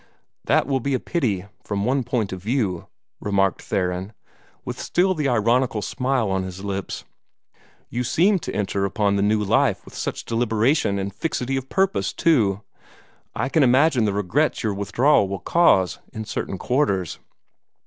[0.45, 2.87] "That will be a pity from one point of view,"
[3.19, 4.13] remarked Theron,
[4.71, 7.05] still with the ironical smile on his lips.
[7.91, 12.13] "You seemed to enter upon the new life with such deliberation and fixity of purpose,
[12.13, 12.63] too!
[13.35, 17.19] I can imagine the regrets your withdrawal will cause, in certain quarters.